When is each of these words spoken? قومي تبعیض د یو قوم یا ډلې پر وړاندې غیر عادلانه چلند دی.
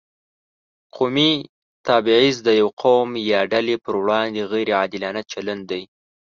قومي 0.95 1.31
تبعیض 1.87 2.37
د 2.47 2.49
یو 2.61 2.69
قوم 2.83 3.09
یا 3.31 3.41
ډلې 3.51 3.75
پر 3.83 3.93
وړاندې 4.01 4.41
غیر 4.51 4.67
عادلانه 4.79 5.21
چلند 5.31 5.63
دی. 5.71 5.83